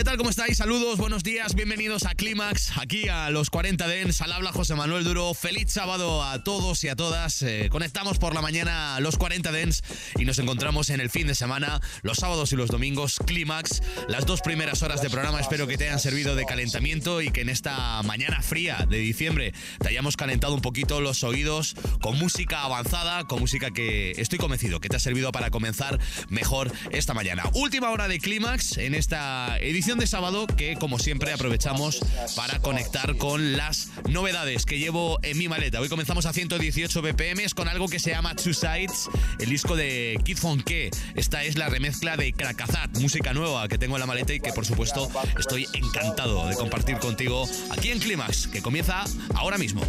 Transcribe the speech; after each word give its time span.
¿Qué 0.00 0.04
tal? 0.04 0.16
¿Cómo 0.16 0.30
estáis? 0.30 0.56
Saludos, 0.56 0.96
buenos 0.96 1.22
días, 1.22 1.54
bienvenidos 1.54 2.06
a 2.06 2.14
Clímax, 2.14 2.78
aquí 2.78 3.10
a 3.10 3.28
los 3.28 3.50
40 3.50 3.86
Dens, 3.86 4.22
al 4.22 4.32
habla 4.32 4.50
José 4.50 4.74
Manuel 4.74 5.04
Duro. 5.04 5.34
Feliz 5.34 5.70
sábado 5.74 6.24
a 6.24 6.42
todos 6.42 6.82
y 6.84 6.88
a 6.88 6.96
todas. 6.96 7.42
Eh, 7.42 7.68
conectamos 7.70 8.16
por 8.16 8.34
la 8.34 8.40
mañana 8.40 8.96
a 8.96 9.00
los 9.00 9.18
40 9.18 9.52
Dens 9.52 9.82
y 10.16 10.24
nos 10.24 10.38
encontramos 10.38 10.88
en 10.88 11.00
el 11.00 11.10
fin 11.10 11.26
de 11.26 11.34
semana, 11.34 11.82
los 12.00 12.16
sábados 12.16 12.50
y 12.54 12.56
los 12.56 12.70
domingos, 12.70 13.18
Clímax. 13.26 13.82
Las 14.08 14.24
dos 14.24 14.40
primeras 14.40 14.82
horas 14.82 15.02
de 15.02 15.10
programa 15.10 15.38
espero 15.38 15.66
que 15.66 15.76
te 15.76 15.84
hayan 15.84 16.00
servido 16.00 16.34
de 16.34 16.46
calentamiento 16.46 17.20
y 17.20 17.30
que 17.30 17.42
en 17.42 17.50
esta 17.50 18.02
mañana 18.02 18.40
fría 18.40 18.86
de 18.88 18.96
diciembre 18.96 19.52
te 19.80 19.88
hayamos 19.88 20.16
calentado 20.16 20.54
un 20.54 20.62
poquito 20.62 21.02
los 21.02 21.24
oídos 21.24 21.76
con 22.00 22.18
música 22.18 22.62
avanzada, 22.62 23.24
con 23.24 23.38
música 23.38 23.70
que 23.70 24.12
estoy 24.12 24.38
convencido 24.38 24.80
que 24.80 24.88
te 24.88 24.96
ha 24.96 25.00
servido 25.00 25.30
para 25.30 25.50
comenzar 25.50 25.98
mejor 26.30 26.72
esta 26.90 27.12
mañana. 27.12 27.42
Última 27.52 27.90
hora 27.90 28.08
de 28.08 28.18
Clímax 28.18 28.78
en 28.78 28.94
esta 28.94 29.58
edición 29.58 29.89
de 29.98 30.06
sábado 30.06 30.46
que, 30.46 30.76
como 30.76 30.98
siempre, 30.98 31.32
aprovechamos 31.32 32.00
para 32.36 32.60
conectar 32.60 33.16
con 33.16 33.56
las 33.56 33.88
novedades 34.08 34.64
que 34.64 34.78
llevo 34.78 35.18
en 35.22 35.36
mi 35.36 35.48
maleta. 35.48 35.80
Hoy 35.80 35.88
comenzamos 35.88 36.26
a 36.26 36.32
118 36.32 37.02
BPM 37.02 37.42
con 37.56 37.68
algo 37.68 37.88
que 37.88 37.98
se 37.98 38.10
llama 38.10 38.36
Two 38.36 38.54
Sides, 38.54 39.08
el 39.40 39.48
disco 39.50 39.74
de 39.74 40.20
Kid 40.24 40.38
Fonke. 40.38 40.90
Esta 41.16 41.42
es 41.42 41.58
la 41.58 41.68
remezcla 41.68 42.16
de 42.16 42.32
Krakazat, 42.32 42.98
música 42.98 43.32
nueva 43.32 43.66
que 43.66 43.78
tengo 43.78 43.96
en 43.96 44.00
la 44.00 44.06
maleta 44.06 44.32
y 44.32 44.40
que, 44.40 44.52
por 44.52 44.64
supuesto, 44.64 45.10
estoy 45.38 45.66
encantado 45.72 46.46
de 46.46 46.54
compartir 46.54 46.98
contigo 46.98 47.48
aquí 47.70 47.90
en 47.90 47.98
Clímax, 47.98 48.46
que 48.46 48.62
comienza 48.62 49.04
ahora 49.34 49.58
mismo. 49.58 49.82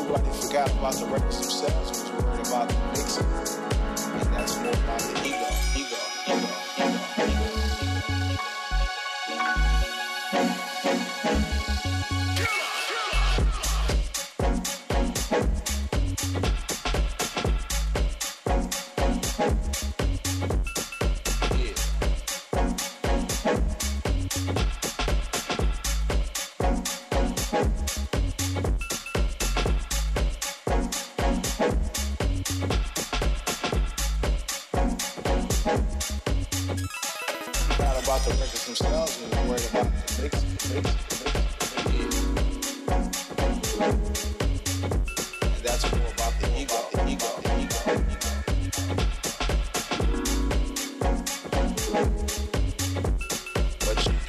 Everybody 0.00 0.30
forgot 0.40 0.70
about 0.72 0.94
the 0.94 1.06
records 1.06 1.40
themselves 1.40 2.10
we're 2.10 2.24
worried 2.24 2.46
about 2.46 2.68
the 2.70 2.74
mixing. 2.88 3.26
And 3.26 4.34
that's 4.34 4.56
more 4.56 4.72
about 4.72 5.00
the 5.00 5.28
ego, 5.28 5.48
ego, 5.76 5.96
ego, 6.26 6.59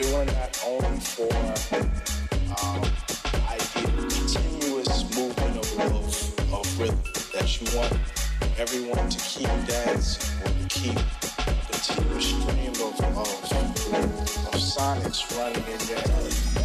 doing 0.02 0.26
that 0.28 0.60
only 0.66 1.00
for 1.00 1.32
um, 2.64 2.82
I 3.48 3.58
get 3.58 3.86
continuous 4.10 5.16
movement 5.16 5.58
of 5.58 5.76
love 5.76 6.54
of 6.54 6.80
rhythm 6.80 6.98
that 7.34 7.62
you 7.62 7.78
want 7.78 7.94
everyone 8.58 9.10
to 9.10 9.20
keep 9.20 9.48
dancing 9.68 10.42
or 10.42 10.48
to 10.48 10.68
keep 10.70 10.98
a 10.98 11.72
continuous 11.72 12.26
stream 12.26 12.72
of, 12.72 13.00
of, 13.00 13.18
of 13.18 14.60
sonics 14.60 15.38
running 15.38 15.64
in 15.72 15.80
there. 15.88 16.61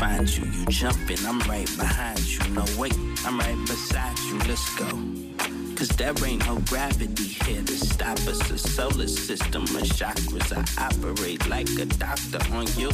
Find 0.00 0.34
you. 0.34 0.46
You 0.46 0.64
jumping, 0.66 1.18
I'm 1.26 1.40
right 1.40 1.68
behind 1.76 2.20
you. 2.20 2.40
No, 2.54 2.64
wait, 2.78 2.96
I'm 3.26 3.38
right 3.38 3.60
beside 3.66 4.18
you. 4.20 4.38
Let's 4.48 4.74
go. 4.74 4.86
Cause 5.76 5.88
there 5.88 6.14
ain't 6.24 6.44
no 6.46 6.58
gravity 6.68 7.28
here 7.44 7.62
to 7.62 7.72
stop 7.72 8.18
us. 8.28 8.38
The 8.48 8.58
solar 8.58 9.08
system 9.08 9.62
of 9.62 9.84
chakras, 9.98 10.50
I 10.56 10.62
operate 10.86 11.46
like 11.48 11.68
a 11.78 11.84
doctor 11.84 12.40
on 12.54 12.66
you. 12.80 12.90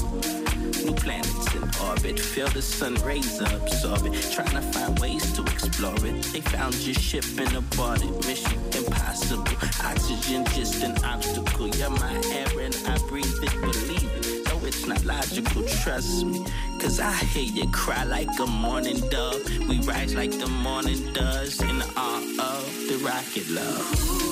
New 0.85 0.95
planets 0.95 1.55
in 1.55 1.63
orbit, 1.87 2.19
feel 2.19 2.49
the 2.49 2.63
sun 2.63 2.95
rays 3.05 3.41
absorb 3.41 4.07
it. 4.07 4.15
Trying 4.33 4.57
to 4.61 4.63
find 4.73 4.99
ways 4.99 5.33
to 5.33 5.43
explore 5.43 5.95
it. 6.07 6.23
They 6.33 6.41
found 6.41 6.75
your 6.75 6.95
ship 6.95 7.25
in 7.39 7.55
a 7.55 7.59
aborted 7.59 8.15
mission, 8.27 8.59
impossible. 8.77 9.47
Oxygen 9.85 10.45
just 10.55 10.83
an 10.83 10.97
obstacle. 11.05 11.69
You're 11.69 11.91
my 11.91 12.15
air 12.33 12.61
and 12.61 12.77
I 12.87 12.99
breathe 13.09 13.43
it, 13.43 13.55
believe 13.61 14.11
it 14.15 14.47
No, 14.47 14.65
it's 14.65 14.87
not 14.87 15.05
logical, 15.05 15.63
trust 15.83 16.25
me. 16.25 16.45
Cause 16.87 17.01
I 17.01 17.13
hear 17.15 17.43
you 17.43 17.69
cry 17.73 18.05
like 18.05 18.29
a 18.39 18.47
morning 18.47 19.01
dove. 19.11 19.43
We 19.69 19.81
rise 19.81 20.15
like 20.15 20.31
the 20.31 20.47
morning 20.47 21.13
does 21.13 21.61
in 21.61 21.81
the 21.81 21.93
awe 21.97 22.19
of 22.39 22.65
the 22.87 23.03
rocket 23.05 23.51
love. 23.51 24.26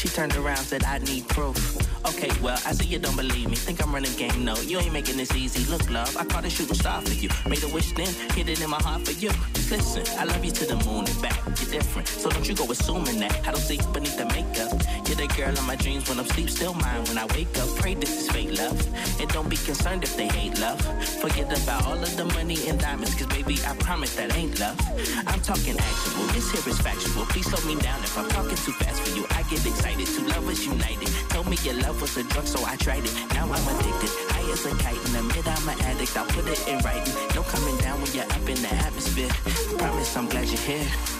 She 0.00 0.08
turned 0.08 0.34
around, 0.34 0.56
said, 0.56 0.82
I 0.84 0.96
need 0.96 1.28
proof. 1.28 1.76
Okay, 2.08 2.30
well, 2.40 2.58
I 2.64 2.72
see 2.72 2.86
you 2.86 2.98
don't 2.98 3.16
believe 3.16 3.50
me. 3.50 3.54
Think 3.54 3.82
I'm 3.82 3.92
running 3.92 4.14
game? 4.14 4.46
No, 4.46 4.54
you 4.56 4.78
ain't 4.78 4.94
making 4.94 5.18
this 5.18 5.34
easy. 5.36 5.70
Look, 5.70 5.90
love, 5.90 6.16
I 6.16 6.24
caught 6.24 6.46
a 6.46 6.48
shooting 6.48 6.74
star 6.74 7.02
for 7.02 7.12
you. 7.12 7.28
Made 7.46 7.62
a 7.64 7.68
wish 7.68 7.92
then, 7.92 8.08
hit 8.34 8.48
it 8.48 8.62
in 8.62 8.70
my 8.70 8.80
heart 8.82 9.04
for 9.04 9.12
you. 9.12 9.28
Just 9.52 9.70
listen, 9.70 10.18
I 10.18 10.24
love 10.24 10.42
you 10.42 10.52
to 10.52 10.64
the 10.64 10.76
moon 10.86 11.04
and 11.06 11.20
back. 11.20 11.38
You're 11.46 11.70
different, 11.70 12.08
so 12.08 12.30
don't 12.30 12.48
you 12.48 12.54
go 12.54 12.64
assuming 12.70 13.20
that. 13.20 13.46
I 13.46 13.52
don't 13.52 13.60
see 13.60 13.78
beneath 13.92 14.16
the. 14.16 14.29
You're 15.06 15.16
the 15.16 15.28
girl 15.36 15.56
in 15.56 15.64
my 15.66 15.76
dreams 15.76 16.08
when 16.08 16.18
I'm 16.18 16.26
sleep, 16.26 16.50
still 16.50 16.74
mine 16.74 17.04
when 17.04 17.18
I 17.18 17.26
wake 17.34 17.56
up. 17.58 17.68
Pray 17.76 17.94
this 17.94 18.22
is 18.22 18.30
fake 18.30 18.56
love. 18.58 18.78
And 19.20 19.28
don't 19.30 19.48
be 19.48 19.56
concerned 19.56 20.04
if 20.04 20.16
they 20.16 20.28
hate 20.28 20.58
love. 20.60 20.80
Forget 21.20 21.46
about 21.62 21.86
all 21.86 21.98
of 21.98 22.16
the 22.16 22.24
money 22.36 22.56
and 22.68 22.78
diamonds, 22.78 23.14
cause 23.14 23.26
baby, 23.26 23.58
I 23.66 23.74
promise 23.76 24.14
that 24.16 24.36
ain't 24.36 24.58
love. 24.60 24.78
I'm 25.26 25.40
talking 25.40 25.76
actual, 25.78 26.24
this 26.34 26.50
here 26.52 26.66
is 26.72 26.80
factual. 26.80 27.24
Please 27.26 27.46
slow 27.46 27.62
me 27.66 27.80
down 27.80 27.98
if 28.00 28.16
I'm 28.16 28.28
talking 28.28 28.56
too 28.56 28.72
fast 28.72 29.02
for 29.02 29.16
you. 29.16 29.26
I 29.30 29.42
get 29.44 29.64
excited, 29.66 30.06
two 30.06 30.24
lovers 30.26 30.64
united. 30.64 31.08
Told 31.30 31.48
me 31.48 31.56
your 31.64 31.74
love 31.74 32.00
was 32.00 32.16
a 32.16 32.24
drug, 32.24 32.46
so 32.46 32.64
I 32.64 32.76
tried 32.76 33.04
it. 33.04 33.14
Now 33.34 33.44
I'm 33.44 33.66
addicted. 33.76 34.10
High 34.30 34.52
as 34.52 34.66
a 34.66 34.70
kite, 34.76 35.00
in 35.06 35.12
the 35.12 35.22
mid, 35.22 35.46
I'm 35.46 35.68
an 35.68 35.80
addict. 35.82 36.16
I'll 36.16 36.26
put 36.26 36.46
it 36.46 36.68
in 36.68 36.78
writing. 36.80 37.14
No 37.34 37.42
coming 37.42 37.76
down 37.78 38.00
when 38.00 38.12
you're 38.12 38.24
up 38.24 38.48
in 38.48 38.60
the 38.62 38.72
atmosphere. 38.86 39.30
Promise 39.78 40.16
I'm 40.16 40.28
glad 40.28 40.46
you're 40.46 40.60
here. 40.60 41.19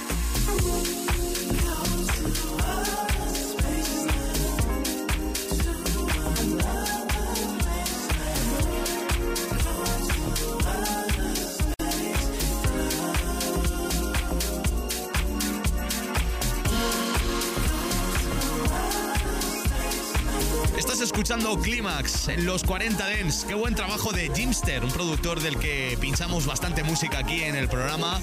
Clímax 21.59 22.29
en 22.29 22.47
los 22.47 22.63
40 22.63 23.07
Dents. 23.07 23.45
Qué 23.45 23.55
buen 23.55 23.75
trabajo 23.75 24.13
de 24.13 24.31
Jimster, 24.35 24.85
un 24.85 24.91
productor 24.91 25.41
del 25.41 25.59
que 25.59 25.99
pinchamos 26.01 26.47
bastante 26.47 26.83
música 26.85 27.19
aquí 27.19 27.43
en 27.43 27.57
el 27.57 27.69
programa. 27.69 28.21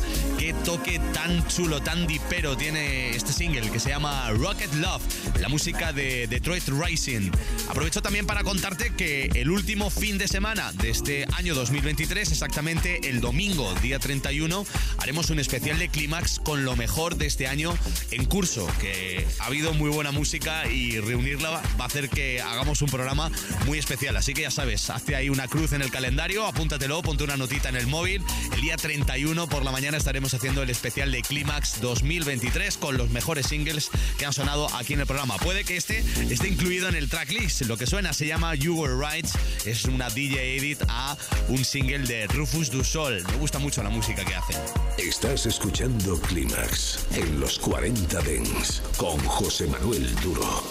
Qué 0.47 0.53
toque 0.63 1.01
tan 1.13 1.45
chulo, 1.49 1.81
tan 1.81 2.07
dipero 2.07 2.55
tiene 2.55 3.09
este 3.09 3.33
single 3.33 3.69
que 3.69 3.81
se 3.81 3.89
llama 3.89 4.29
Rocket 4.31 4.73
Love, 4.75 5.03
la 5.41 5.49
música 5.49 5.91
de 5.91 6.25
Detroit 6.27 6.63
Rising. 6.69 7.31
Aprovecho 7.67 8.01
también 8.01 8.25
para 8.25 8.45
contarte 8.45 8.93
que 8.95 9.25
el 9.35 9.51
último 9.51 9.89
fin 9.89 10.17
de 10.17 10.29
semana 10.29 10.71
de 10.71 10.89
este 10.89 11.27
año 11.35 11.53
2023, 11.53 12.31
exactamente 12.31 13.09
el 13.09 13.19
domingo, 13.19 13.73
día 13.81 13.99
31, 13.99 14.65
haremos 14.99 15.29
un 15.31 15.39
especial 15.39 15.79
de 15.79 15.89
Clímax 15.89 16.39
con 16.39 16.63
lo 16.63 16.77
mejor 16.77 17.17
de 17.17 17.25
este 17.25 17.47
año 17.47 17.77
en 18.11 18.23
curso, 18.23 18.65
que 18.79 19.27
ha 19.39 19.47
habido 19.47 19.73
muy 19.73 19.89
buena 19.89 20.11
música 20.11 20.65
y 20.71 20.97
reunirla 21.01 21.49
va 21.49 21.83
a 21.83 21.87
hacer 21.87 22.07
que 22.07 22.41
hagamos 22.41 22.81
un 22.81 22.87
programa 22.87 23.29
muy 23.65 23.79
especial. 23.79 24.15
Así 24.15 24.33
que 24.33 24.43
ya 24.43 24.51
sabes, 24.51 24.89
hazte 24.89 25.17
ahí 25.17 25.29
una 25.29 25.49
cruz 25.49 25.73
en 25.73 25.81
el 25.81 25.91
calendario, 25.91 26.45
apúntatelo, 26.45 27.01
ponte 27.01 27.25
una 27.25 27.35
notita 27.35 27.67
en 27.67 27.75
el 27.75 27.87
móvil. 27.87 28.23
El 28.53 28.61
día 28.61 28.77
31 28.77 29.49
por 29.49 29.65
la 29.65 29.73
mañana 29.73 29.97
estaremos 29.97 30.36
haciendo 30.37 30.61
el 30.61 30.69
especial 30.69 31.11
de 31.11 31.23
Clímax 31.23 31.81
2023 31.81 32.77
con 32.77 32.95
los 32.95 33.09
mejores 33.09 33.47
singles 33.47 33.89
que 34.19 34.25
han 34.25 34.33
sonado 34.33 34.67
aquí 34.75 34.93
en 34.93 34.99
el 34.99 35.07
programa. 35.07 35.35
Puede 35.37 35.63
que 35.63 35.77
este 35.77 35.99
esté 36.31 36.47
incluido 36.47 36.87
en 36.87 36.95
el 36.95 37.09
tracklist. 37.09 37.61
Lo 37.63 37.75
que 37.75 37.87
suena 37.87 38.13
se 38.13 38.27
llama 38.27 38.53
You 38.53 38.79
Were 38.79 38.93
Right. 38.95 39.25
Es 39.65 39.85
una 39.85 40.09
DJ 40.09 40.57
edit 40.57 40.83
a 40.89 41.17
un 41.49 41.65
single 41.65 42.05
de 42.05 42.27
Rufus 42.27 42.69
Du 42.69 42.83
Sol. 42.83 43.23
Me 43.27 43.37
gusta 43.37 43.57
mucho 43.57 43.81
la 43.81 43.89
música 43.89 44.23
que 44.23 44.35
hace. 44.35 44.53
Estás 44.99 45.47
escuchando 45.47 46.21
Clímax 46.21 47.07
en 47.15 47.39
los 47.39 47.57
40 47.57 48.21
Dens 48.21 48.83
con 48.95 49.17
José 49.25 49.65
Manuel 49.67 50.15
Duro. 50.17 50.63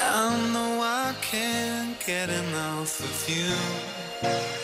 I 0.00 0.50
know 0.52 0.80
I 0.82 1.14
can't 1.22 1.96
get 2.04 2.30
enough 2.30 3.00
of 3.00 3.28
you. 3.28 4.03
Thank 4.24 4.58
you. 4.58 4.63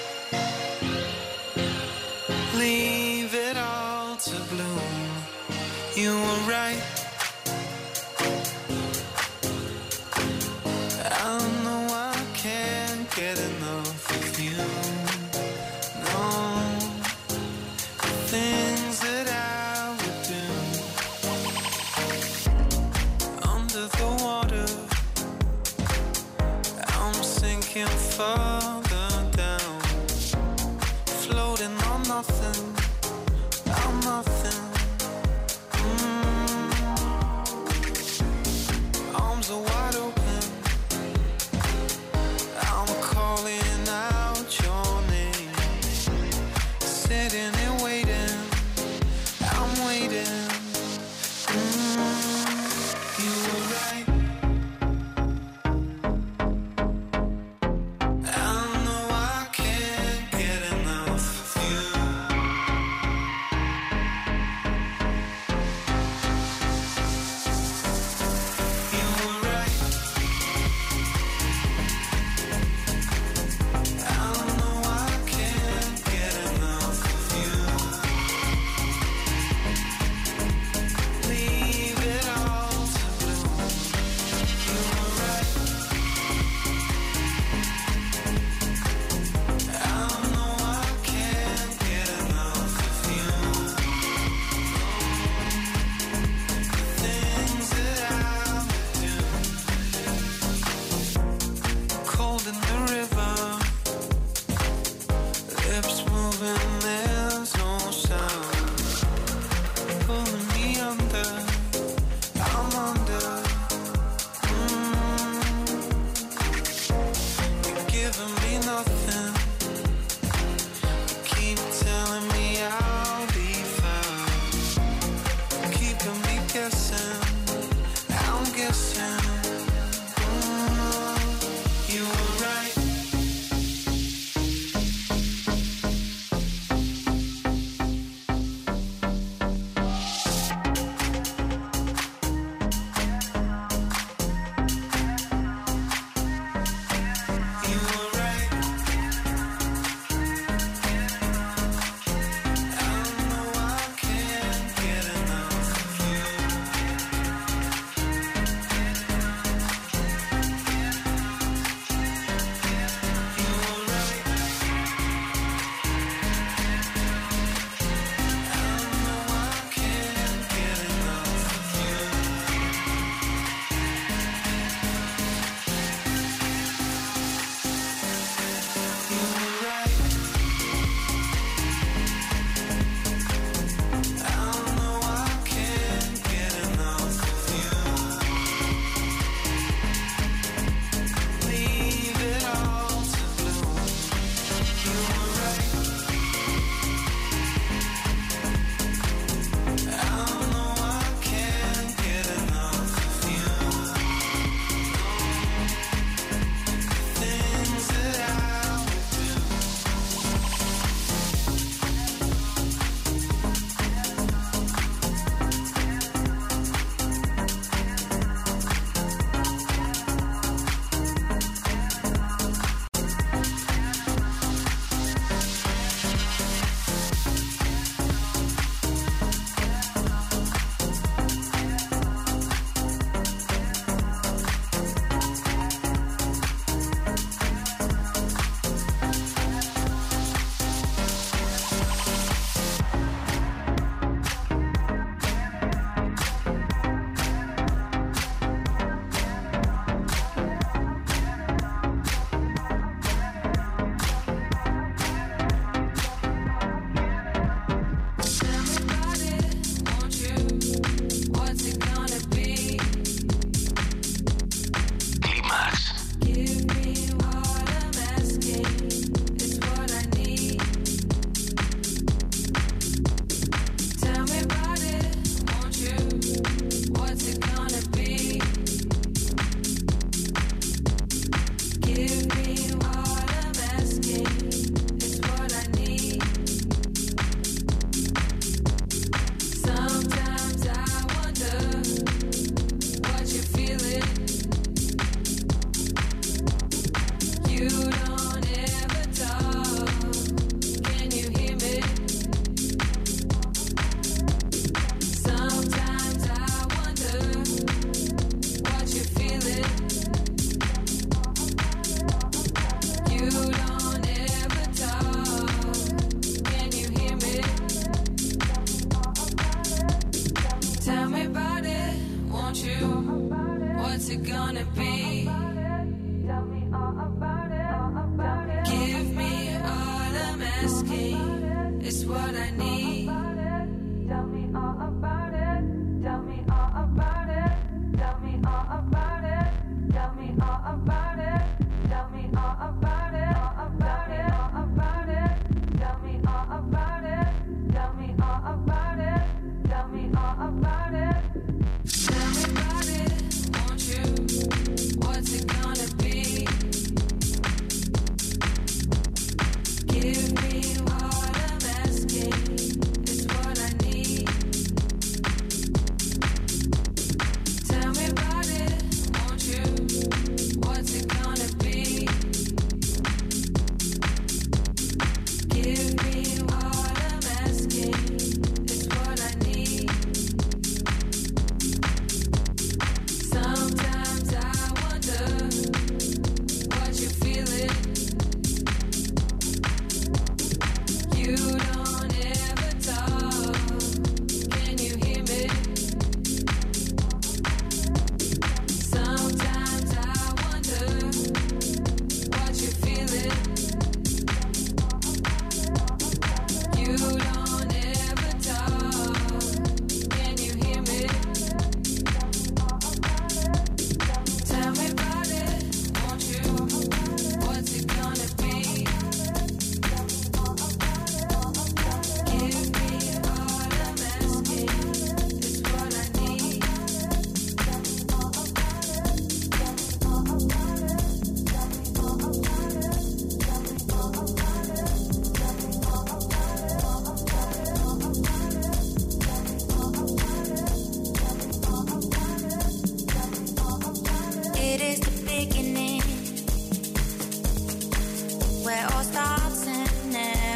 Los 448.70 449.10
40 449.10 449.10
Dens. 449.10 449.10
Don't 449.10 450.48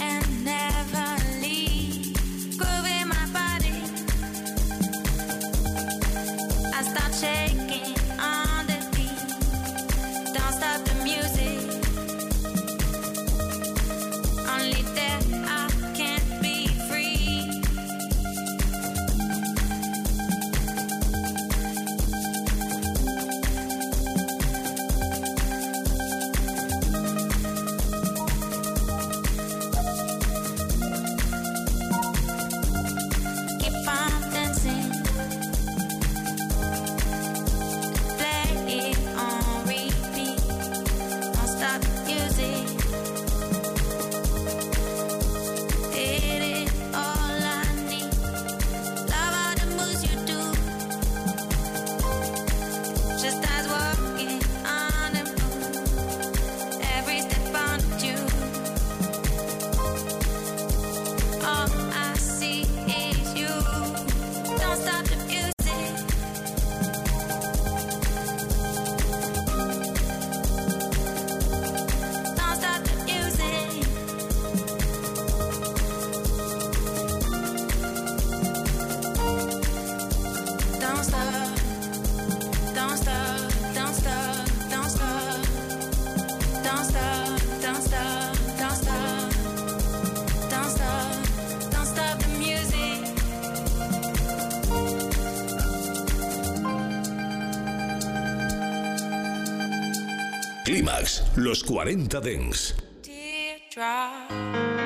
on, 101.51 102.73
get 103.03 103.75
down 103.75 104.80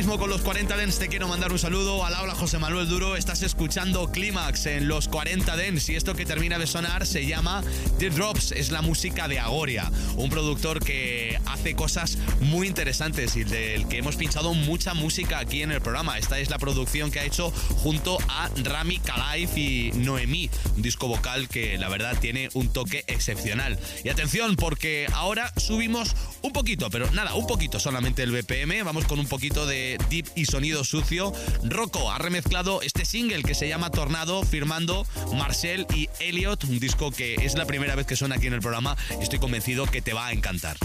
mismo 0.00 0.18
con 0.18 0.30
los 0.30 0.40
40 0.40 0.78
Dens, 0.78 0.98
te 0.98 1.08
quiero 1.08 1.28
mandar 1.28 1.52
un 1.52 1.58
saludo. 1.58 2.06
Al 2.06 2.14
habla 2.14 2.34
José 2.34 2.58
Manuel 2.58 2.88
Duro. 2.88 3.16
Estás 3.16 3.42
escuchando 3.42 4.10
Clímax 4.10 4.64
en 4.64 4.88
los 4.88 5.08
40 5.08 5.54
Dens 5.56 5.90
y 5.90 5.94
esto 5.94 6.14
que 6.14 6.24
termina 6.24 6.58
de 6.58 6.66
sonar 6.66 7.06
se 7.06 7.26
llama 7.26 7.62
The 7.98 8.08
Drops. 8.08 8.52
Es 8.52 8.70
la 8.70 8.80
música 8.80 9.28
de 9.28 9.38
Agoria, 9.38 9.92
un 10.16 10.30
productor 10.30 10.82
que 10.82 11.38
hace 11.44 11.74
cosas 11.74 12.16
muy 12.40 12.66
interesantes 12.66 13.36
y 13.36 13.44
del 13.44 13.88
que 13.88 13.98
hemos 13.98 14.16
pinchado 14.16 14.54
mucha 14.54 14.94
música 14.94 15.38
aquí 15.38 15.60
en 15.60 15.70
el 15.70 15.82
programa. 15.82 16.16
Esta 16.16 16.38
es 16.38 16.48
la 16.48 16.56
producción 16.56 17.10
que 17.10 17.20
ha 17.20 17.24
hecho 17.24 17.50
junto 17.82 18.16
a 18.28 18.48
Rami 18.64 19.00
Kalaif 19.00 19.54
y 19.58 19.92
Noemí, 19.96 20.48
un 20.76 20.80
disco 20.80 21.08
vocal 21.08 21.46
que 21.46 21.76
la 21.76 21.90
verdad 21.90 22.16
tiene 22.18 22.48
un 22.54 22.72
toque 22.72 23.04
excepcional. 23.06 23.78
Y 24.02 24.08
atención, 24.08 24.56
porque 24.56 25.06
ahora 25.12 25.52
subimos 25.58 26.16
un 26.42 26.52
poquito, 26.52 26.90
pero 26.90 27.10
nada, 27.12 27.34
un 27.34 27.46
poquito 27.46 27.78
solamente 27.78 28.22
el 28.22 28.32
BPM. 28.32 28.82
Vamos 28.84 29.04
con 29.04 29.18
un 29.18 29.26
poquito 29.26 29.66
de 29.66 29.98
deep 30.08 30.26
y 30.34 30.46
sonido 30.46 30.84
sucio. 30.84 31.32
Rocco 31.64 32.10
ha 32.10 32.18
remezclado 32.18 32.82
este 32.82 33.04
single 33.04 33.42
que 33.42 33.54
se 33.54 33.68
llama 33.68 33.90
Tornado, 33.90 34.42
firmando 34.42 35.06
Marcel 35.34 35.86
y 35.94 36.08
Elliot, 36.20 36.64
un 36.64 36.78
disco 36.78 37.10
que 37.10 37.34
es 37.34 37.56
la 37.56 37.66
primera 37.66 37.94
vez 37.94 38.06
que 38.06 38.16
suena 38.16 38.36
aquí 38.36 38.46
en 38.46 38.54
el 38.54 38.60
programa 38.60 38.96
y 39.18 39.22
estoy 39.22 39.38
convencido 39.38 39.86
que 39.86 40.02
te 40.02 40.12
va 40.12 40.26
a 40.26 40.32
encantar. 40.32 40.76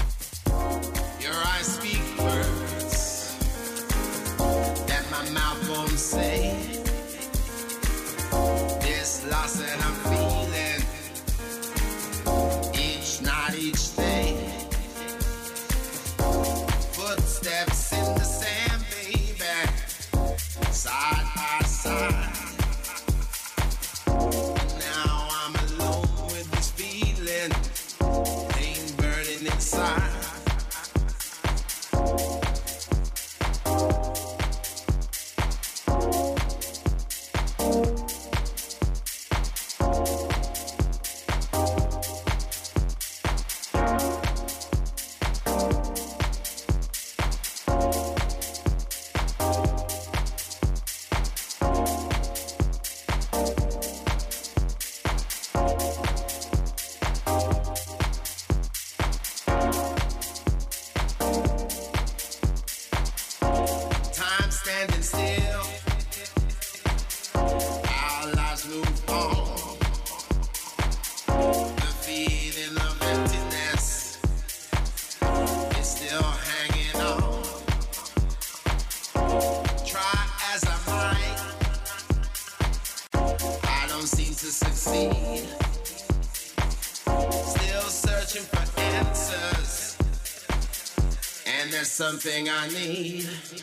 Something 92.06 92.48
I 92.50 92.68
need. 92.68 93.55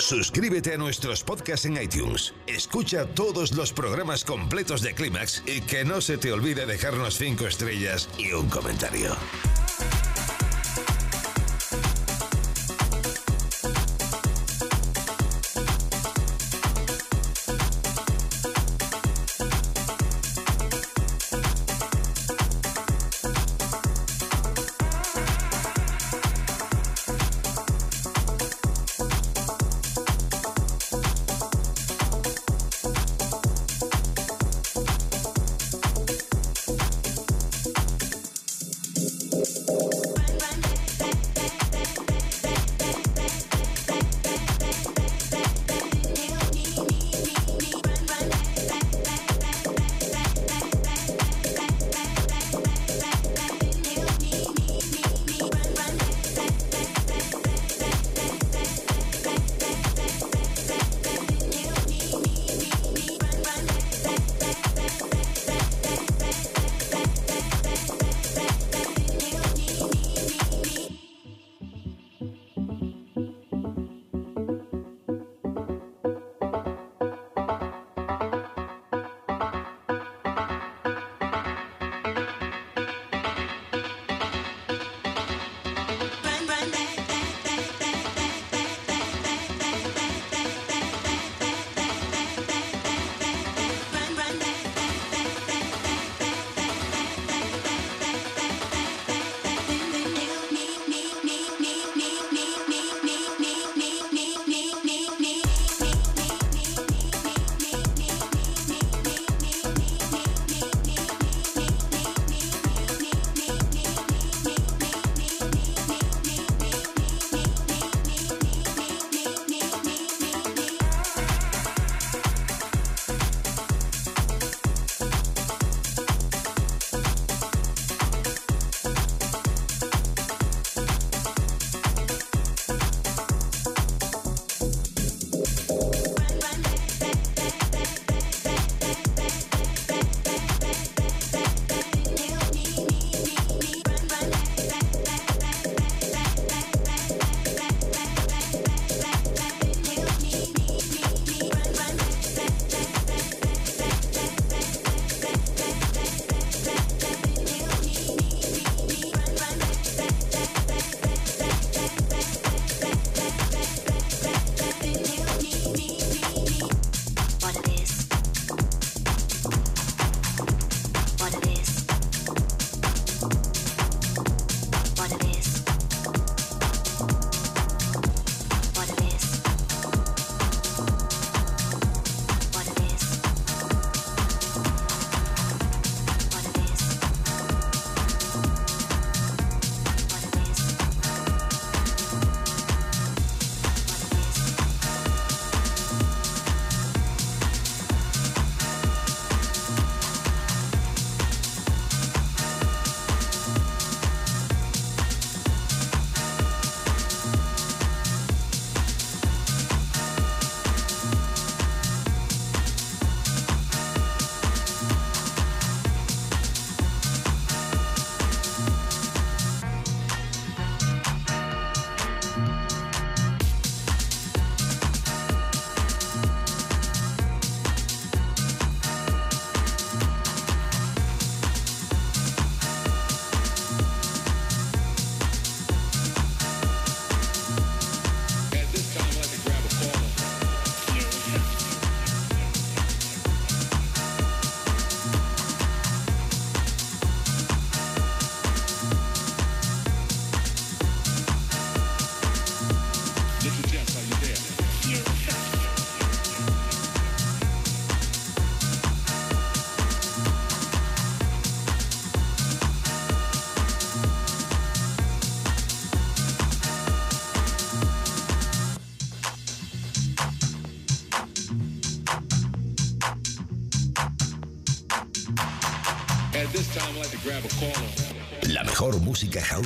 Suscríbete 0.00 0.74
a 0.74 0.78
nuestros 0.78 1.24
podcasts 1.24 1.66
en 1.66 1.82
iTunes. 1.82 2.32
Escucha 2.46 3.06
todos 3.06 3.52
los 3.52 3.72
programas 3.72 4.24
completos 4.24 4.80
de 4.80 4.94
Clímax 4.94 5.42
y 5.44 5.60
que 5.62 5.84
no 5.84 6.00
se 6.00 6.18
te 6.18 6.32
olvide 6.32 6.66
dejarnos 6.66 7.18
5 7.18 7.46
estrellas 7.46 8.08
y 8.16 8.32
un 8.32 8.48
comentario. 8.48 9.16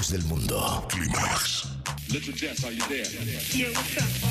Del 0.00 0.24
mundo. 0.24 0.86
Climax. 0.88 1.66
Little 2.08 2.32
Jess, 2.32 2.64
are 2.64 2.72
you 2.72 2.82
there? 2.88 3.04
Yeah, 3.52 3.68
what's 3.68 3.98
up? 3.98 4.21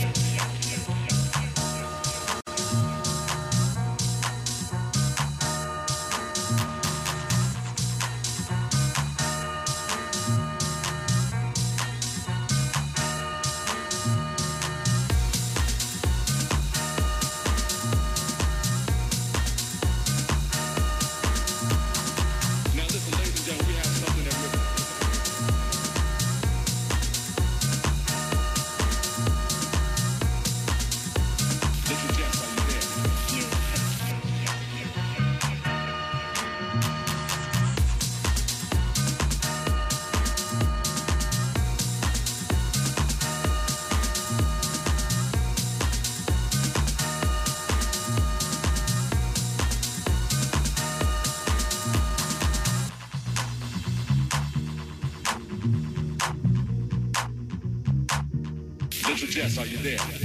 There? 59.81 60.20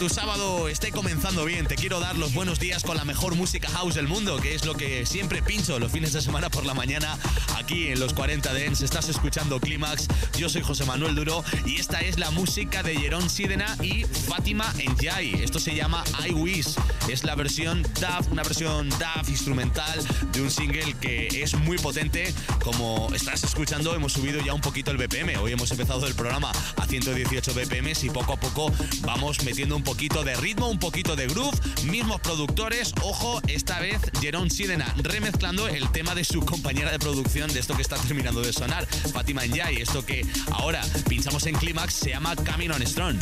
Tu 0.00 0.08
sábado 0.08 0.70
esté 0.70 0.92
comenzando 0.92 1.44
bien. 1.44 1.66
Te 1.66 1.76
quiero 1.76 2.00
dar 2.00 2.16
los 2.16 2.32
buenos 2.32 2.58
días 2.58 2.82
con 2.82 2.96
la 2.96 3.04
mejor 3.04 3.34
música 3.34 3.68
house 3.68 3.96
del 3.96 4.08
mundo, 4.08 4.38
que 4.40 4.54
es 4.54 4.64
lo 4.64 4.72
que 4.72 5.04
siempre 5.04 5.42
pincho 5.42 5.78
los 5.78 5.92
fines 5.92 6.14
de 6.14 6.22
semana 6.22 6.48
por 6.48 6.64
la 6.64 6.72
mañana 6.72 7.18
aquí 7.58 7.88
en 7.88 8.00
los 8.00 8.14
40 8.14 8.50
Dents. 8.54 8.80
Estás 8.80 9.10
escuchando 9.10 9.60
Clímax. 9.60 10.08
Yo 10.38 10.48
soy 10.48 10.62
José 10.62 10.86
Manuel 10.86 11.14
Duro 11.14 11.44
y 11.66 11.76
esta 11.76 12.00
es 12.00 12.18
la 12.18 12.30
música 12.30 12.82
de 12.82 12.96
Jerón 12.96 13.28
Sidena 13.28 13.76
y 13.82 14.04
Fátima 14.04 14.72
Njai. 14.72 15.34
Esto 15.42 15.60
se 15.60 15.74
llama 15.74 16.02
I 16.26 16.32
Wish. 16.32 16.76
Es 17.08 17.24
la 17.24 17.34
versión 17.34 17.82
DAF, 18.00 18.30
una 18.30 18.42
versión 18.42 18.88
DAF 18.90 19.28
instrumental 19.28 19.98
de 20.32 20.42
un 20.42 20.50
single 20.50 20.94
que 21.00 21.42
es 21.42 21.54
muy 21.54 21.78
potente. 21.78 22.32
Como 22.62 23.08
estás 23.14 23.42
escuchando, 23.42 23.94
hemos 23.94 24.12
subido 24.12 24.40
ya 24.40 24.54
un 24.54 24.60
poquito 24.60 24.90
el 24.90 24.96
BPM. 24.96 25.36
Hoy 25.40 25.52
hemos 25.52 25.70
empezado 25.70 26.06
el 26.06 26.14
programa 26.14 26.52
a 26.76 26.86
118 26.86 27.54
BPM 27.54 27.92
y 28.02 28.10
poco 28.10 28.34
a 28.34 28.36
poco 28.40 28.72
vamos 29.02 29.42
metiendo 29.44 29.76
un 29.76 29.82
poquito 29.82 30.22
de 30.22 30.36
ritmo, 30.36 30.68
un 30.68 30.78
poquito 30.78 31.16
de 31.16 31.26
groove. 31.26 31.58
Mismos 31.84 32.20
productores, 32.20 32.92
ojo, 33.02 33.40
esta 33.48 33.80
vez 33.80 34.00
Jerón 34.20 34.50
Sidena 34.50 34.94
remezclando 34.98 35.66
el 35.68 35.90
tema 35.90 36.14
de 36.14 36.24
su 36.24 36.40
compañera 36.40 36.92
de 36.92 36.98
producción 36.98 37.52
de 37.52 37.60
esto 37.60 37.74
que 37.74 37.82
está 37.82 37.96
terminando 37.96 38.42
de 38.42 38.52
sonar, 38.52 38.86
Fátima 38.86 39.44
Njai. 39.44 39.80
Esto 39.80 40.04
que 40.04 40.26
ahora 40.52 40.82
pinchamos 41.08 41.46
en 41.46 41.56
Clímax 41.56 41.94
se 41.94 42.10
llama 42.10 42.36
Coming 42.36 42.70
on 42.70 42.86
Strong. 42.86 43.18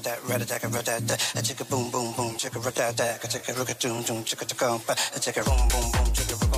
rat 0.00 0.22
that 0.22 0.28
rat 0.28 0.42
attack 0.42 0.62
rat 0.72 0.84
that 0.84 1.32
I 1.36 1.40
take 1.40 1.60
boom 1.68 1.90
boom 1.90 2.12
boom 2.14 2.36
take 2.36 2.54
a 2.54 2.58
rat 2.58 2.74
that 2.76 2.96
that. 2.96 3.20
take 3.22 3.48
a 3.48 3.52
rook 3.58 3.70
a 3.70 3.74
doom 3.74 4.02
doom 4.02 4.24
take 4.24 4.42
a 4.42 4.44
to 4.44 4.54
go 4.54 4.80
I 4.88 5.18
take 5.18 5.36
boom 5.44 5.68
boom 5.68 5.92
boom 5.92 6.12
take 6.12 6.30
a 6.30 6.49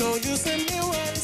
no 0.00 0.16
use 0.16 0.46
in 0.46 0.64
me 0.64 0.80
waiting. 0.90 1.19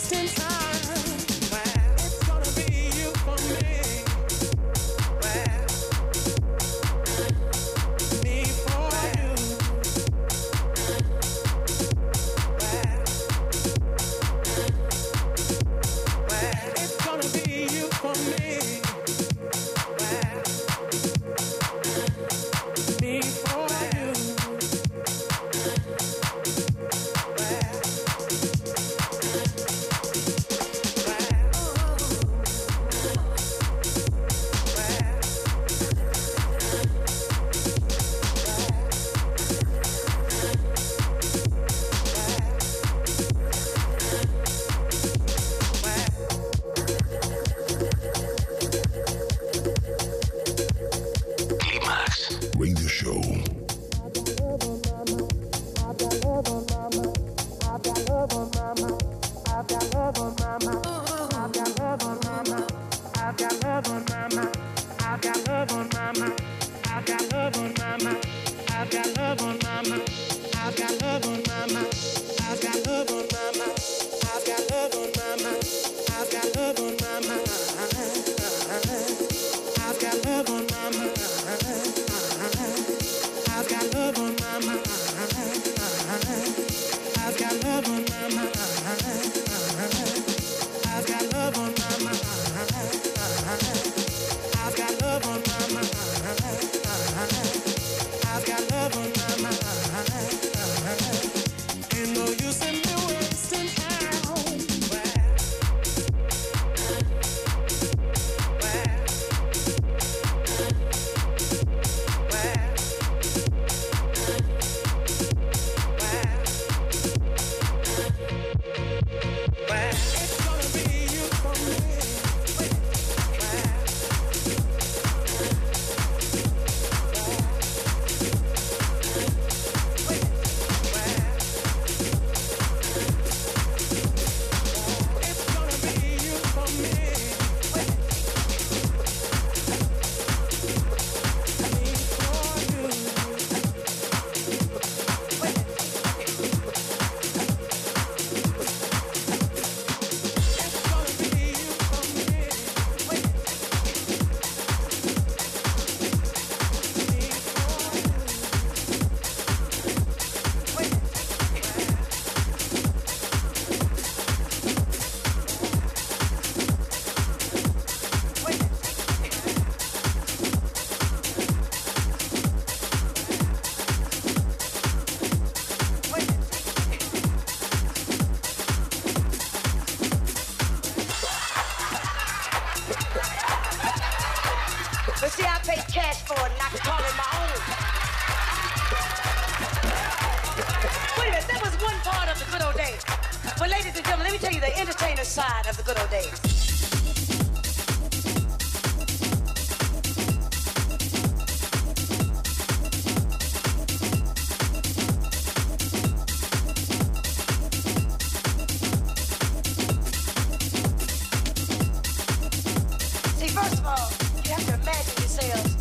See, 213.47 213.55
first 213.55 213.79
of 213.79 213.87
all, 213.87 214.11
you 214.45 214.51
have 214.51 214.67
to 214.67 214.75
imagine 214.75 215.15
yourselves 215.19 215.75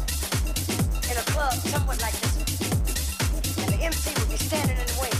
in 1.09 1.17
a 1.17 1.25
club 1.31 1.53
somewhat 1.53 1.99
like 1.99 2.13
this. 2.13 3.57
And 3.63 3.73
the 3.73 3.83
MC 3.83 4.13
would 4.19 4.29
be 4.29 4.37
standing 4.37 4.77
in 4.77 4.85
the 4.85 5.01
way. 5.01 5.14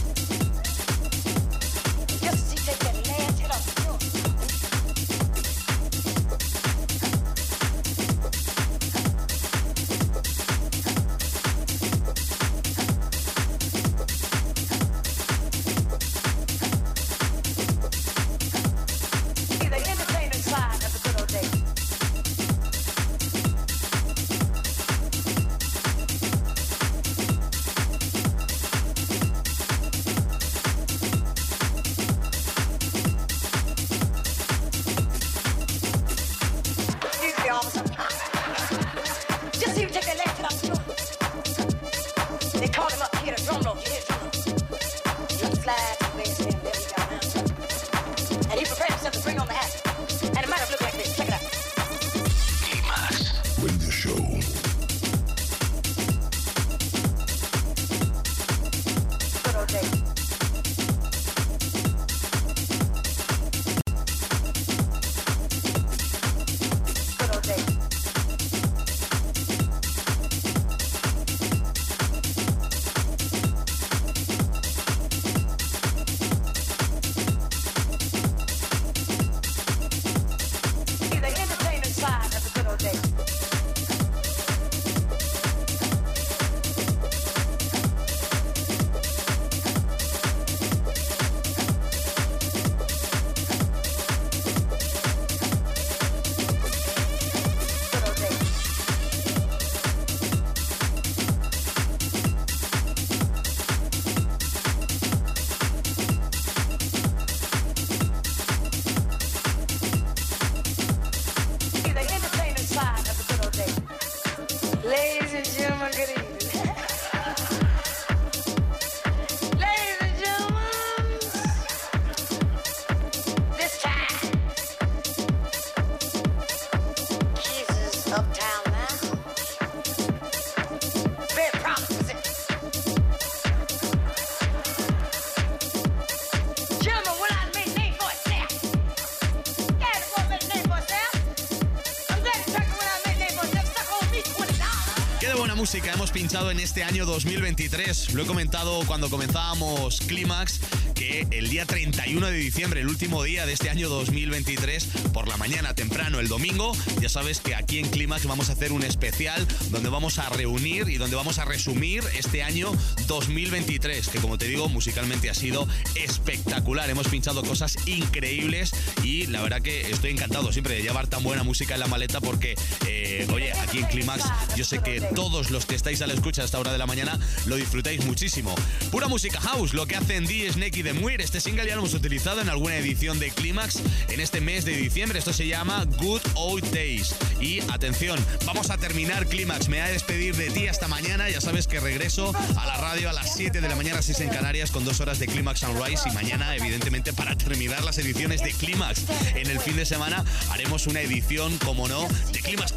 Pinchado 146.26 146.50
en 146.50 146.58
este 146.58 146.82
año 146.82 147.06
2023. 147.06 148.14
Lo 148.14 148.24
he 148.24 148.26
comentado 148.26 148.84
cuando 148.86 149.08
comenzábamos 149.08 150.00
Clímax 150.00 150.58
que 150.96 151.24
el 151.30 151.50
día 151.50 151.66
31 151.66 152.26
de 152.26 152.36
diciembre, 152.36 152.80
el 152.80 152.88
último 152.88 153.22
día 153.22 153.46
de 153.46 153.52
este 153.52 153.70
año 153.70 153.88
2023, 153.88 154.86
por 155.12 155.28
la 155.28 155.36
mañana 155.36 155.74
temprano, 155.74 156.18
el 156.18 156.26
domingo, 156.26 156.72
ya 157.00 157.08
sabes 157.08 157.38
que 157.38 157.54
aquí 157.54 157.78
en 157.78 157.88
Clímax 157.88 158.26
vamos 158.26 158.48
a 158.48 158.54
hacer 158.54 158.72
un 158.72 158.82
especial 158.82 159.46
donde 159.70 159.88
vamos 159.88 160.18
a 160.18 160.28
reunir 160.30 160.88
y 160.88 160.96
donde 160.96 161.14
vamos 161.14 161.38
a 161.38 161.44
resumir 161.44 162.02
este 162.18 162.42
año 162.42 162.72
2023, 163.06 164.08
que 164.08 164.18
como 164.18 164.36
te 164.36 164.46
digo, 164.46 164.68
musicalmente 164.68 165.30
ha 165.30 165.34
sido 165.34 165.68
espectacular. 165.94 166.90
Hemos 166.90 167.06
pinchado 167.06 167.44
cosas 167.44 167.76
increíbles 167.86 168.72
y 169.04 169.26
la 169.26 169.42
verdad 169.42 169.62
que 169.62 169.82
estoy 169.90 170.10
encantado 170.10 170.50
siempre 170.50 170.74
de 170.74 170.82
llevar 170.82 171.06
tan 171.06 171.22
buena 171.22 171.44
música 171.44 171.74
en 171.74 171.80
la 171.80 171.86
maleta 171.86 172.20
porque, 172.20 172.56
eh, 172.88 173.05
oye, 173.32 173.52
aquí 173.52 173.78
en 173.78 173.86
Clímax 173.86 174.24
yo 174.56 174.64
sé 174.64 174.80
que 174.80 175.00
todos 175.00 175.50
los 175.50 175.66
que 175.66 175.74
estáis 175.74 176.02
a 176.02 176.06
la 176.06 176.14
escucha 176.14 176.42
a 176.42 176.44
esta 176.44 176.58
hora 176.58 176.72
de 176.72 176.78
la 176.78 176.86
mañana 176.86 177.18
lo 177.46 177.56
disfrutáis 177.56 178.04
muchísimo. 178.04 178.54
Pura 178.90 179.08
música 179.08 179.40
house, 179.40 179.74
lo 179.74 179.86
que 179.86 179.96
hacen 179.96 180.26
D, 180.26 180.50
Snake 180.52 180.80
y 180.80 180.82
The 180.82 180.92
Muir. 180.92 181.20
Este 181.20 181.40
single 181.40 181.66
ya 181.66 181.74
lo 181.74 181.82
hemos 181.82 181.94
utilizado 181.94 182.40
en 182.40 182.48
alguna 182.48 182.76
edición 182.76 183.18
de 183.18 183.30
Clímax 183.30 183.80
en 184.08 184.20
este 184.20 184.40
mes 184.40 184.64
de 184.64 184.76
diciembre. 184.76 185.18
Esto 185.18 185.32
se 185.32 185.46
llama 185.46 185.84
Good 185.98 186.22
Old 186.34 186.70
Days. 186.72 187.14
Y 187.40 187.60
atención, 187.70 188.24
vamos 188.44 188.70
a 188.70 188.78
terminar 188.78 189.26
Clímax. 189.26 189.68
Me 189.68 189.80
voy 189.80 189.88
a 189.88 189.92
despedir 189.92 190.36
de 190.36 190.50
ti 190.50 190.68
hasta 190.68 190.88
mañana. 190.88 191.28
Ya 191.28 191.40
sabes 191.40 191.66
que 191.66 191.80
regreso 191.80 192.32
a 192.56 192.66
la 192.66 192.76
radio 192.76 193.10
a 193.10 193.12
las 193.12 193.34
7 193.34 193.60
de 193.60 193.68
la 193.68 193.76
mañana, 193.76 194.02
6 194.02 194.20
en 194.20 194.30
Canarias, 194.30 194.70
con 194.70 194.84
dos 194.84 195.00
horas 195.00 195.18
de 195.18 195.26
Clímax 195.26 195.60
Sunrise. 195.60 196.08
Y 196.08 196.12
mañana, 196.12 196.54
evidentemente, 196.56 197.12
para 197.12 197.36
terminar 197.36 197.84
las 197.84 197.98
ediciones 197.98 198.42
de 198.42 198.52
Clímax 198.52 199.04
en 199.34 199.50
el 199.50 199.60
fin 199.60 199.76
de 199.76 199.86
semana, 199.86 200.24
haremos 200.50 200.86
una 200.86 201.00
edición, 201.00 201.58
como 201.58 201.88
no, 201.88 202.08
de 202.32 202.40
Clímax 202.40 202.72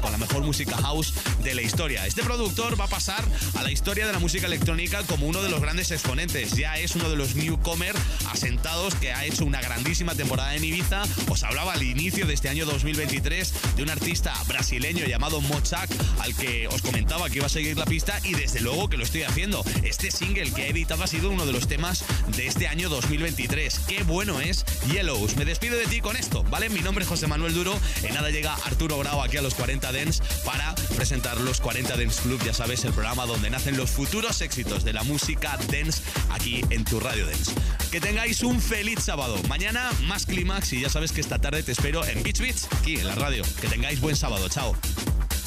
Con 0.00 0.12
la 0.12 0.18
mejor 0.18 0.44
música 0.44 0.76
house 0.76 1.12
de 1.42 1.54
la 1.54 1.62
historia. 1.62 2.06
Este 2.06 2.22
productor 2.22 2.78
va 2.80 2.84
a 2.84 2.88
pasar 2.88 3.24
a 3.54 3.62
la 3.62 3.70
historia 3.70 4.06
de 4.06 4.12
la 4.12 4.18
música 4.18 4.46
electrónica 4.46 5.02
como 5.04 5.26
uno 5.26 5.42
de 5.42 5.50
los 5.50 5.60
grandes 5.60 5.90
exponentes. 5.90 6.52
Ya 6.56 6.78
es 6.78 6.94
uno 6.94 7.10
de 7.10 7.16
los 7.16 7.34
newcomer 7.34 7.94
asentados 8.30 8.94
que 8.94 9.12
ha 9.12 9.24
hecho 9.24 9.44
una 9.44 9.60
grandísima 9.60 10.14
temporada 10.14 10.54
en 10.54 10.64
Ibiza. 10.64 11.02
Os 11.28 11.42
hablaba 11.42 11.72
al 11.72 11.82
inicio 11.82 12.26
de 12.26 12.34
este 12.34 12.48
año 12.48 12.64
2023 12.64 13.52
de 13.76 13.82
un 13.82 13.90
artista 13.90 14.34
brasileño 14.46 15.04
llamado 15.06 15.40
Mochak, 15.40 15.90
al 16.20 16.34
que 16.36 16.68
os 16.68 16.82
comentaba 16.82 17.28
que 17.28 17.38
iba 17.38 17.46
a 17.46 17.50
seguir 17.50 17.76
la 17.76 17.86
pista 17.86 18.20
y 18.22 18.34
desde 18.34 18.60
luego 18.60 18.88
que 18.88 18.96
lo 18.96 19.04
estoy 19.04 19.24
haciendo. 19.24 19.64
Este 19.82 20.10
single 20.10 20.52
que 20.52 20.62
ha 20.62 20.68
editado 20.68 21.02
ha 21.02 21.06
sido 21.08 21.30
uno 21.30 21.46
de 21.46 21.52
los 21.52 21.66
temas 21.66 22.04
de 22.36 22.46
este 22.46 22.68
año 22.68 22.88
2023. 22.88 23.80
Qué 23.88 24.02
bueno 24.04 24.40
es 24.40 24.64
Yellows. 24.92 25.36
Me 25.36 25.44
despido 25.44 25.76
de 25.76 25.86
ti 25.86 26.00
con 26.00 26.16
esto, 26.16 26.44
¿vale? 26.44 26.68
Mi 26.68 26.80
nombre 26.80 27.02
es 27.02 27.08
José 27.08 27.26
Manuel 27.26 27.54
Duro. 27.54 27.78
En 28.02 28.14
nada 28.14 28.30
llega 28.30 28.54
Arturo 28.64 28.98
Grau 28.98 29.22
aquí 29.22 29.36
a 29.38 29.42
los 29.42 29.54
40 29.54 29.90
Dents 29.92 30.22
para 30.44 30.74
presentar 30.96 31.31
los 31.40 31.60
40 31.60 31.96
Dance 31.96 32.22
Club, 32.22 32.42
ya 32.44 32.54
sabes, 32.54 32.84
el 32.84 32.92
programa 32.92 33.26
donde 33.26 33.50
nacen 33.50 33.76
los 33.76 33.90
futuros 33.90 34.40
éxitos 34.40 34.84
de 34.84 34.92
la 34.92 35.02
música 35.02 35.58
dance 35.70 36.02
aquí 36.30 36.64
en 36.70 36.84
tu 36.84 37.00
radio 37.00 37.26
dance. 37.26 37.52
Que 37.90 38.00
tengáis 38.00 38.42
un 38.42 38.60
feliz 38.60 39.00
sábado. 39.02 39.36
Mañana 39.48 39.90
más 40.02 40.26
clímax 40.26 40.72
y 40.72 40.80
ya 40.80 40.88
sabes 40.88 41.12
que 41.12 41.20
esta 41.20 41.38
tarde 41.38 41.62
te 41.62 41.72
espero 41.72 42.04
en 42.06 42.22
Beach 42.22 42.40
Beach, 42.40 42.64
aquí 42.80 42.96
en 42.96 43.06
la 43.06 43.14
radio. 43.14 43.44
Que 43.60 43.68
tengáis 43.68 44.00
buen 44.00 44.16
sábado. 44.16 44.48
Chao. 44.48 44.76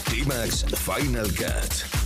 Clímax 0.05 0.65
Final 0.85 1.27
Cut. 1.35 2.04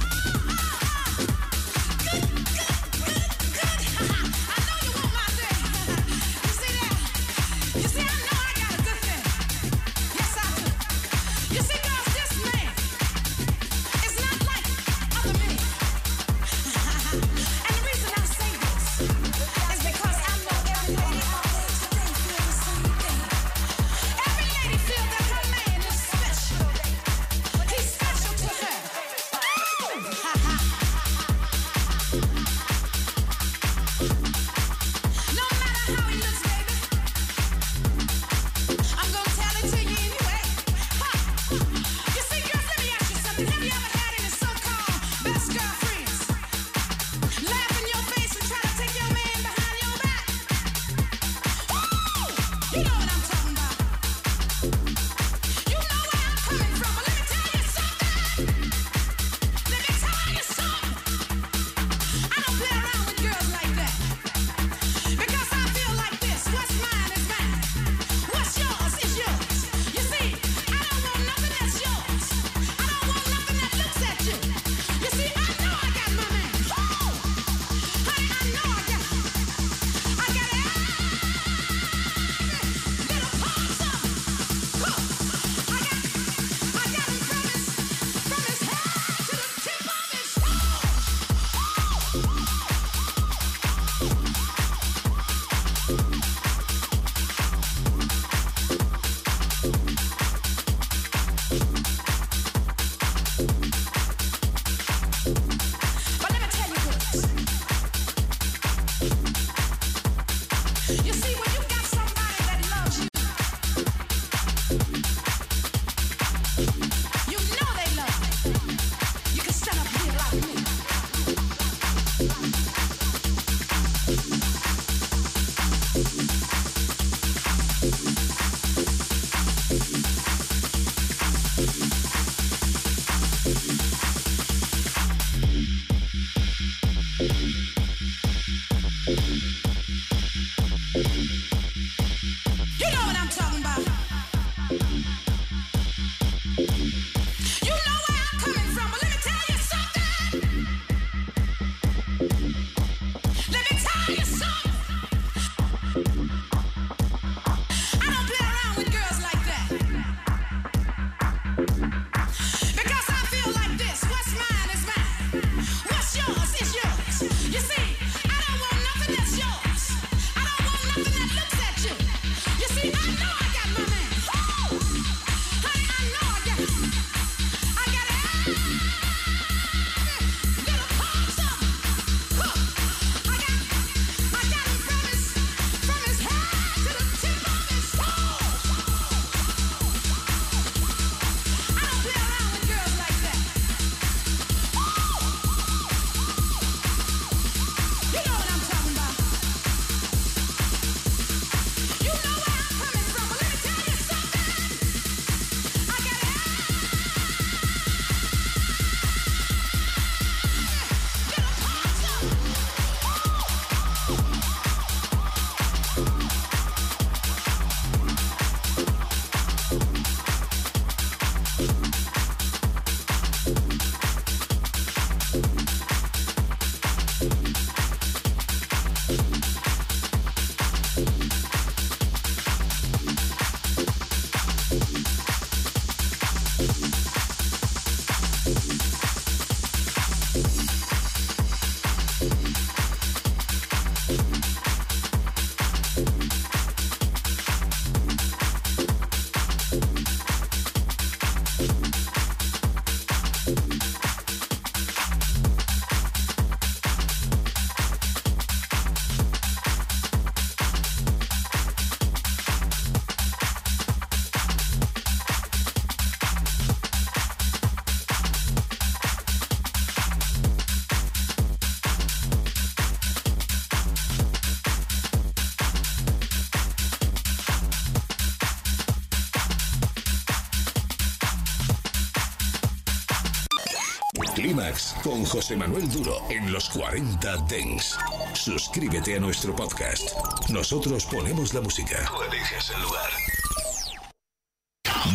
Con 285.03 285.23
José 285.25 285.55
Manuel 285.55 285.89
Duro 285.89 286.21
en 286.29 286.51
los 286.51 286.69
40 286.69 287.37
Dens. 287.47 287.97
Suscríbete 288.33 289.15
a 289.15 289.19
nuestro 289.19 289.55
podcast. 289.55 290.11
Nosotros 290.49 291.05
ponemos 291.05 291.53
la 291.53 291.61
música. 291.61 292.05
Tú 292.05 292.21
eliges 292.23 292.71
el 292.75 292.81
lugar. 292.81 293.09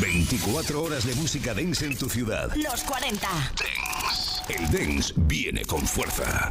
24 0.00 0.82
horas 0.82 1.06
de 1.06 1.14
música 1.14 1.54
dance 1.54 1.84
en 1.84 1.96
tu 1.96 2.08
ciudad. 2.08 2.54
Los 2.54 2.82
40. 2.84 3.28
El 4.48 4.70
dance 4.70 5.12
viene 5.16 5.64
con 5.64 5.86
fuerza. 5.86 6.50